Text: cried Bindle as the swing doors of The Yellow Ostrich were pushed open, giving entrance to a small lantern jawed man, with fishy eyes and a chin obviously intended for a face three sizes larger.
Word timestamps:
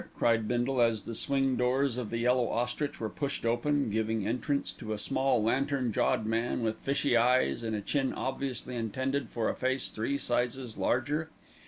cried 0.17 0.47
Bindle 0.47 0.81
as 0.81 1.03
the 1.03 1.13
swing 1.13 1.55
doors 1.55 1.95
of 1.95 2.09
The 2.09 2.17
Yellow 2.17 2.49
Ostrich 2.49 2.99
were 2.99 3.07
pushed 3.07 3.45
open, 3.45 3.91
giving 3.91 4.27
entrance 4.27 4.71
to 4.79 4.93
a 4.93 4.97
small 4.97 5.43
lantern 5.43 5.91
jawed 5.93 6.25
man, 6.25 6.63
with 6.63 6.79
fishy 6.79 7.15
eyes 7.15 7.61
and 7.61 7.75
a 7.75 7.81
chin 7.81 8.11
obviously 8.11 8.75
intended 8.75 9.29
for 9.29 9.47
a 9.47 9.53
face 9.53 9.89
three 9.89 10.17
sizes 10.17 10.75
larger. 10.75 11.29